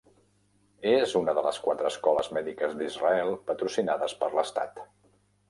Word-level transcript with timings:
És 0.91 1.11
una 1.19 1.35
de 1.39 1.43
les 1.47 1.59
quatre 1.65 1.87
escoles 1.91 2.31
mèdiques 2.39 2.73
d'Israel 2.81 3.31
patrocinades 3.51 4.19
per 4.25 4.33
l'estat. 4.39 4.85